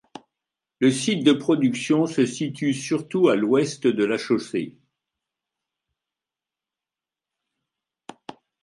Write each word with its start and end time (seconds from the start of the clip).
Le 0.79 0.89
site 0.89 1.23
de 1.23 1.31
production 1.31 2.07
se 2.07 2.25
situe 2.25 2.73
surtout 2.73 3.27
à 3.27 3.35
l’ouest 3.35 3.85
de 3.85 4.03
la 4.03 4.17
chaussée. 4.17 4.75